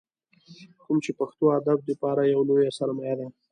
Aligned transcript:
کوم 0.81 0.97
چې 1.05 1.11
پښتو 1.19 1.45
ادب 1.59 1.79
دپاره 1.89 2.21
يوه 2.33 2.43
لويه 2.49 2.71
سرمايه 2.77 3.15
ده۔ 3.19 3.27